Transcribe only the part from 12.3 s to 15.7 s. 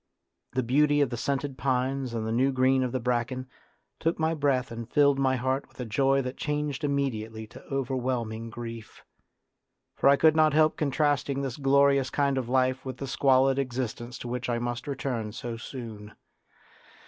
of life with the squalid existence to which I must return so